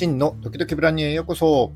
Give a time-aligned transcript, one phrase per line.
[0.00, 1.74] 真の時々ブランニュへようこそ。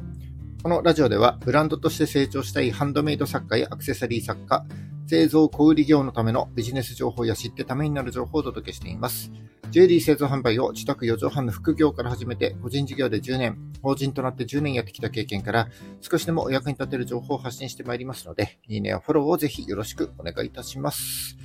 [0.62, 4.64] このラジオではブランドとして成長したいハンドメイド作家やアクセサリー作家、
[5.06, 9.30] 製造小売業のためのビジネス情報や知ってためになる情報をお届けしています。
[9.70, 15.68] ジュエリー製造販売を自宅4畳半の副業から始めて、個人事業で10年、法人となって10年やってきた経験から、
[16.00, 21.36] 少しでもお役に立てる情報を発信してまいりますので、いいねやフォローをぜひよろしくお願いいたします。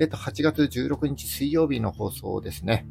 [0.00, 2.88] えっと、8月16日水曜日の放送ですね。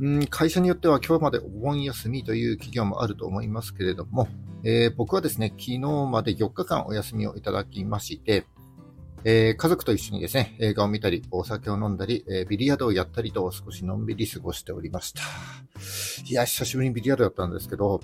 [0.00, 4.28] うん、会社によっては今日までお盆休みという企業もあると思いますけれども、
[4.62, 8.44] えー、僕はですね、昨日まで4日間お休みをいただきまして、
[9.24, 15.22] えー、家族と一緒にですね、映画を見たり、お酒を飲んだり、えー、ビリヤードをやったりと少しのんびり過ごしておりました。
[16.28, 18.00] いや、久しぶりにビリヤードやったんですけど、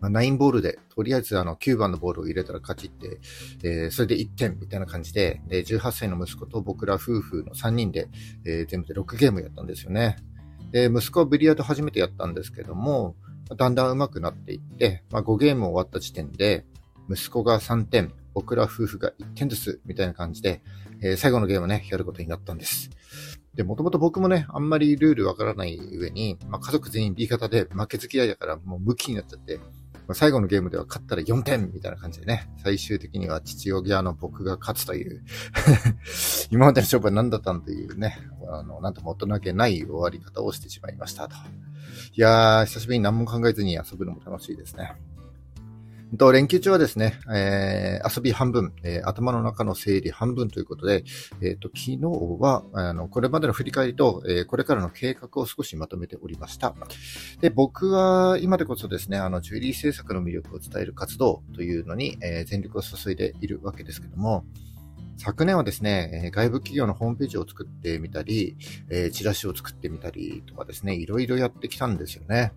[0.00, 3.20] まあ、9ボールで、とりあえずあの9番のボールを入れたら勝ちって、
[3.62, 8.08] えー、それで1点みたいな感じで、で、18歳の息子と僕ら夫婦の3人で、
[8.44, 10.16] え、全部で6ゲームやったんですよね。
[10.74, 13.14] で、息子はビリヤード初めてやったんですけども、
[13.56, 16.64] だんだん上手くなっていって、まあ、5ゲーム終わった時点で、
[17.08, 20.62] 息子が3点、僕ら夫婦が1点ずつ、みたいな感じで、
[21.00, 22.90] えー、最後のゲームをね、やることになったんです。
[23.54, 29.60] で、もともと僕もね、あんまりルールわからない上に、まあ、家族全員 B 型で負けず嫌いだからもう無気になっちゃって、
[30.06, 35.24] ま、最後のゲームでは勝ったら4点みたいな感じでね、最終的には父親の僕が勝つという
[36.50, 41.36] 今までの勝負は何だったんというね、あの、なんとも大人げない終わり方をしてしまいましたと。
[42.16, 44.94] いやー、久しぶりに何も考えずに遊ぶのも楽しいですね。
[46.16, 51.04] と、連休中はですね、えー、遊び半分、えー、頭の中の整理半分ということで、
[51.40, 51.98] えっ、ー、と、昨日
[52.40, 56.74] は、あの、これまでの振り返りと、えー、これからの計画を少しまとめておりました。
[57.40, 64.44] で、僕は今でこそですね、あの、ジュエリー制作の魅力を伝える活動というのに、えー、全力を注いでいるわけですけども、
[65.16, 68.56] 昨年はですね、外部企業のホームページを作ってみたり、
[68.90, 72.52] えー、チラシを作ってみたりとかですね、いろいろやってきたんですよね。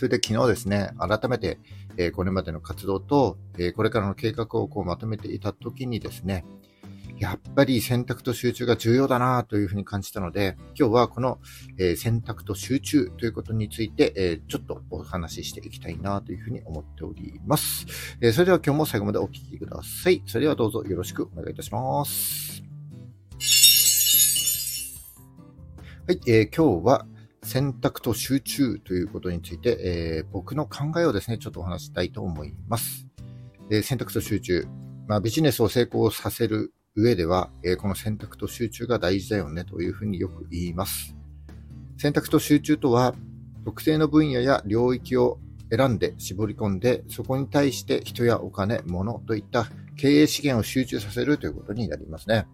[0.00, 1.58] それで昨日ですね、改めて、
[1.98, 6.46] えー、これまでの活動と、えー、これからの計画をこうまとめていたときにですね、
[7.18, 11.38] やっぱり選択と集中が重要だなというふうに感じたので、今日はこの、
[11.78, 17.84] えー、選択と集中ということについて、えー、ちょっとお話ししていきたいなというふうに思っております。
[18.22, 20.22] えー、それでは今日も最後までお聴きください。
[20.24, 22.62] それではどうぞよろしくお願いいたします。
[26.08, 27.06] はい、えー、今日は
[27.50, 33.08] 選択と集中ということについて、えー、僕の考えをですね、ちょっとお話したいと思います。
[33.72, 34.68] え選択と集中。
[35.08, 41.16] まあ、ビジネスを成功させる上では、えこの選択と集中が大事だよねというふうによく言います。
[41.98, 43.16] 選択と集中とは、
[43.64, 45.40] 特定の分野や領域を
[45.72, 52.46] 選んで絞り込んで、そこに対して人やお金、物といった経営資源を集中させるということになりますね。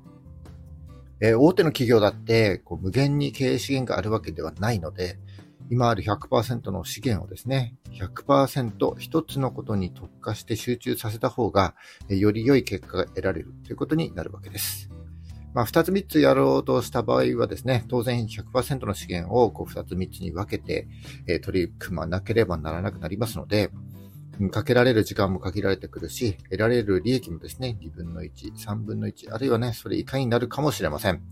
[1.21, 5.19] えー、大手の企業だってこう無限に経営資源があるわけではないので、
[5.69, 11.75] 今ある100%の資源をですね、100%一つのことに特化して集中させた方が、
[12.09, 14.91] より良い結果が得られるということになるわけです。
[15.55, 20.87] まあ、二つ三つやろうとした場合はですね、当然100%の資源をこう二つ三つに分けて、
[21.27, 23.71] え取り組まなければならなくなりますので、
[24.51, 31.23] かけられる時間も限られてくるし、得られる利益もですね、2分の1、3分の1、あるいはね、それ以下になるかもしれません。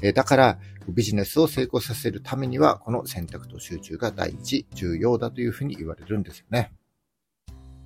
[0.00, 0.58] えだから、
[0.88, 6.72] ビジネスを成功させるためには、この選択と集中が第一、重要だというふうに言われるんですよね。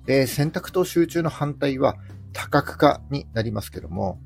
[0.05, 1.97] で、選択と集中の反対は
[2.33, 4.19] 多角化になりますけども、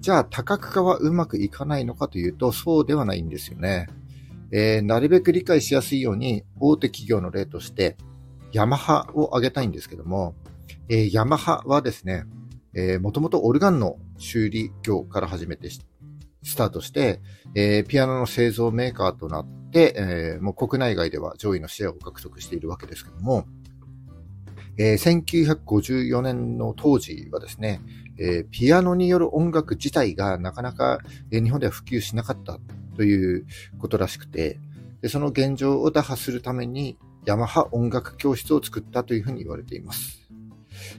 [0.00, 3.88] じゃあ多角化はうまくいかないのかというと、そうではないんですよね。
[4.50, 7.96] えー、なるべく理解しやすいように、大手企業の例として、
[8.52, 10.34] ヤマハを挙げたいんですけども、
[10.88, 12.24] えー、ヤマハはですね、
[12.74, 17.20] えー、もともとオルガンの修理業から始めてスタートして、
[17.54, 23.46] えー、ピアノの製造メーカーとなって、えー、もう国内外では上位のシェアを獲得しているわけですけども、
[24.78, 27.80] えー、1954年の当時はですね、
[28.18, 32.58] えー、ピアノによる音楽自体がなかなか、日本では普及しなかった
[32.96, 33.46] という
[33.78, 34.58] ことらしくて、
[35.02, 36.96] でその現状を打破するために、
[37.28, 40.26] ヤマハ音楽教室を作ったというふうに言われています。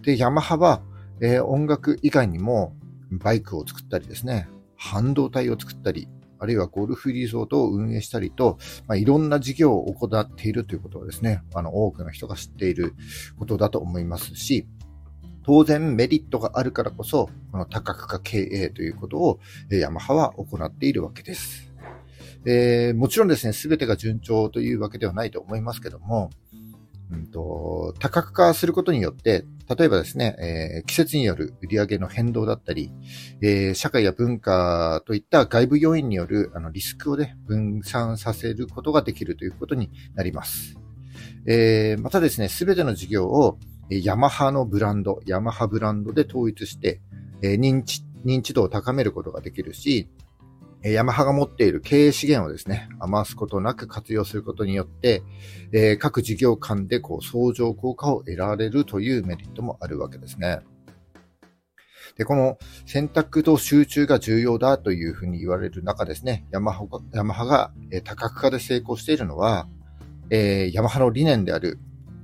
[0.03, 0.83] で、ヤマハは、
[1.21, 2.75] えー、音楽以外にも
[3.09, 12.93] バイクを作ったりですね、半導体を作ったり、あるいはゴルフリゾートを運営したりと、まあ、いろんな事業を行っているということはですね、あの、多くの人が知っている
[13.39, 14.67] ことだと思いますし、
[15.43, 19.39] 当然メリットがあるからこそ、この多角化経営ということを、
[19.71, 21.68] ヤマハは行っているわけです。
[22.45, 26.29] えー、もちろんですね、すべてが順調というわけではないと思いますけども、
[27.11, 29.43] うんと、多角化することによって、
[29.75, 32.91] 例えばですね、えー、季節による売り上げの変動だったり、
[33.41, 40.77] えー、社会や文化といった外部要因によるあのリスクをね、分散させることができるということになります。
[41.47, 43.57] えー、またですね、すべての事業を
[43.89, 47.01] ヤマハのブランド、ヤマハブランドで統一して、
[47.41, 50.09] えー、認知、認知度を高めることができるし、
[50.81, 55.23] ヤマハが持っている経営資源をですね、余すことなく活用することによって、
[55.73, 60.59] え、各事業間でこう相乗効果を得られるというメリットもあるわけですね。
[62.15, 67.73] で、この選択と集中が重要だというふうに言われる中ですね、ヤマハがヤマハが
[68.05, 69.67] 多角化で成功しているのは、
[70.29, 71.77] え、ヤマハの理念である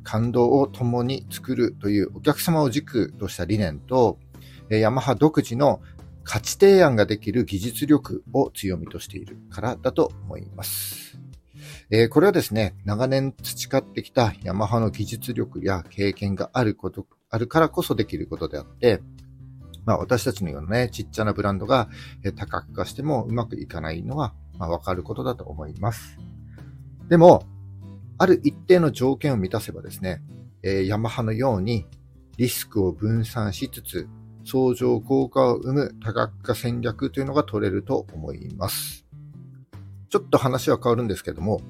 [0.03, 4.17] 感動を共に作るというお客様を軸とした理念と、
[4.69, 5.81] ヤマハ独自の
[6.25, 11.17] 価値提案ができる技術力を強みとしているからだと思います。
[11.91, 19.01] えー、これはですね、長年培ってきたヤマハの技術力や経験があること、あるからこそできることであって、
[19.85, 21.89] まあ私たちのようなね、ちっちゃなブランドが
[22.35, 26.17] 多角化してもうまくいかないのは、まあわかることだと思います。
[27.07, 27.45] でも、
[28.17, 30.23] ある一定の条件を満たせばですね、
[30.63, 31.85] えー、ヤマハのように
[32.37, 34.07] リスクを分散しつつ、
[34.45, 39.05] 相乗効果を生む多角化戦略というのが取れると思います。
[40.09, 41.61] ちょっと話は変わるんですけども、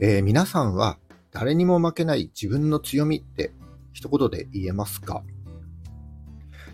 [0.00, 0.98] えー、皆さんは
[1.30, 3.52] 誰にも負けない自分の強みって
[3.92, 5.22] 一言で言えますか？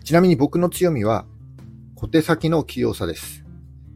[0.03, 1.25] ちなみに僕の強みは
[1.95, 3.45] 小手先の器用さです。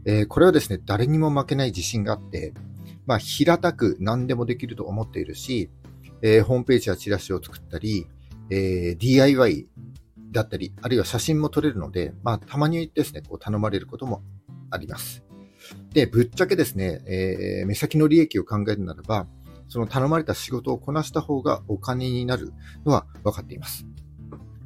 [0.06, 2.54] えー、これはですね、誰にも負けない自信があって、
[3.06, 5.70] まあ、平たく何でもできると思っているし、
[6.22, 8.08] えー、ホームページやチラシを作ったり、
[8.50, 9.68] えー、DIY
[10.32, 14.22] だったり、あるいは写真も撮れるので、まあ、たまにですね、こう頼まれることも
[14.70, 15.24] あります。
[15.94, 19.28] で、ぶっちゃけですね、えー、目先の利益を考えるならば、
[19.70, 22.54] その頼まれた仕事をこなした方がお金になる
[22.86, 23.86] のは分かっています。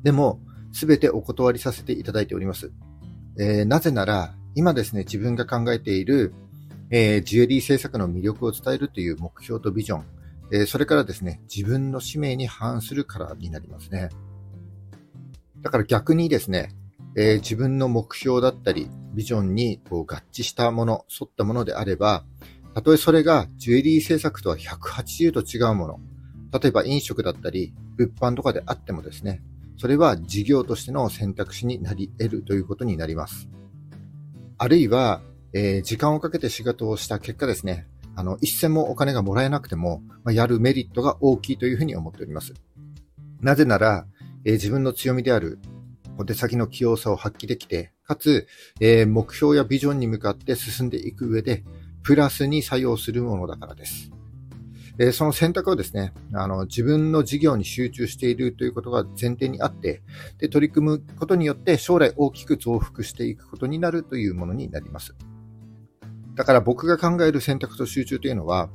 [0.04, 0.40] でも、
[0.74, 2.72] すべてお断りさせていただいております。
[3.40, 6.34] えー、なぜなら、今ですね、自分が考えている、
[6.90, 10.04] えー、ジュエリー制作の魅力を伝えるという目標とビジョン、
[10.52, 14.10] えー、それからですね、自分の使命に反するからになりますね。
[15.62, 16.70] だから逆にですね、
[17.16, 22.24] えー、自分の目標だったり、ビジョンにこう合致したもの、沿ったものであれば、
[22.74, 26.00] たとえそれがジュエリー制作とは180度違うもの、
[26.58, 29.42] 例えば飲食だったり、物販とかであってもですね、
[29.78, 33.50] それは事業としての選択肢になり得るということになります。
[34.58, 35.22] あるいは、
[35.54, 42.54] えー、時間をかけて仕事をした結果ですね、あの、一銭もお金がもらえなくても、まあ、やるメリットが大きいというふうに思っております。
[43.42, 44.06] なぜなら、
[44.46, 45.60] えー、自分の強みである
[46.18, 48.48] 小手先の器用さを発揮できて、かつ、
[48.80, 51.64] えー、目標やビジョンに向かって進んでいく上で、
[52.04, 54.12] プラスに作用するものだからです。
[55.00, 60.02] えー、その選択をですね、あの、自分の事業に集中しているということが前提にあって、
[60.38, 65.16] で、取り組むことによって将来大きく増幅していくことになるというものになります。
[66.36, 68.70] だから僕が考える選択と集中というのは、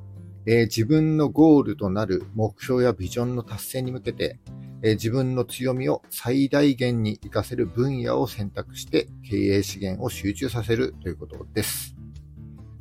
[0.47, 4.39] えー、自分のゴールとなる目標やビジョンの達成に向けて、
[4.83, 11.97] え自分の強みを最大限に活かせる分野を選択して経営資源を集中させるということです。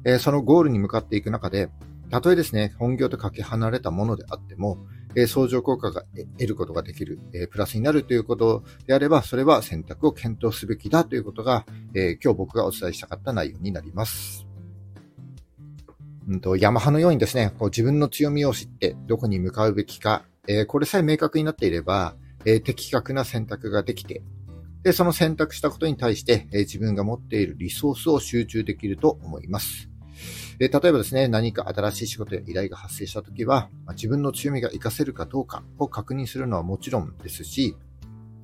[0.03, 1.69] えそのゴールに向かっていく中で、
[2.11, 4.77] たとえですね、本業とかけ離れたものであっても、
[5.15, 6.03] え相乗効果が
[6.37, 14.45] 得ることができる、えプラスになるということであれば、それは選択を検討すべきだということが、え今日僕がお伝えしたかった内容になります。
[16.27, 24.23] うんと、ヤマハのようにですね、こう自分の強みを知ってどこに向かうべきか、えー、これさえ明確になっていれば、えー、的確な選択ができて、
[24.83, 29.89] で、その選択したことに対して、えー、自分が持っているリソースを集中できると思います。
[30.59, 37.75] え例えばですね、何か新しい仕事や依頼が発生したときは、まあ、自分の強みが活かせるかどうかを確認するのはもちろんですし、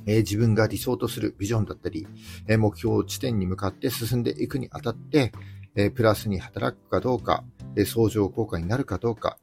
[0.05, 2.07] え自分が理想とするビジョンだったり、
[2.47, 5.31] え目標地点に向かって進んでいくにあたって、
[5.75, 7.43] えプラスに働くかどうか、
[7.75, 9.37] え相乗効果になるかどうか、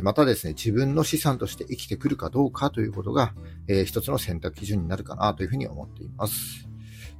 [0.00, 3.34] またですね、自分の資産として生きてくるかどうかということが、
[3.68, 6.66] えー、一つの選択基準になるかなというふうに思っています。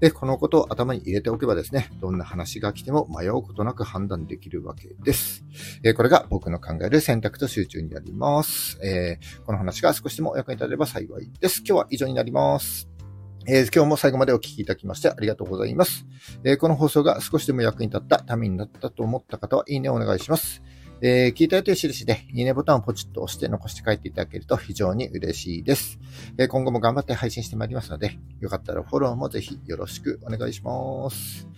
[0.00, 5.44] で、このことを頭に入れておけばですね、どんな話が来ても迷うことなく判断できるわけです。
[5.84, 8.78] えー、これが僕の考える選択と集中になります。
[8.82, 11.58] えー、この話が少しでも役に立てれば幸いです。
[11.58, 12.88] 今日は以上になります。
[13.46, 16.06] えー、今日も最後までお聞きいただきましてありがとうございます。
[16.42, 20.62] えー、この放送が少しでも役に立った、ためになったと思った方は、いいねをお願いします。
[21.04, 25.98] えー、聞いたよという印で、いいねボタンをポチッと押して残して帰っていただけると非常に嬉しいです。
[26.38, 31.48] えー、今後も頑張って配信してまいりますので、よかったらフォローもぜひよろしくお願いします。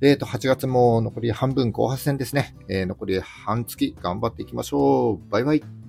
[0.00, 2.54] えっ、ー、と、8月も残り半分後発戦ですね。
[2.68, 5.30] え、残り半月頑張っていきましょう。
[5.30, 5.83] バイバイ。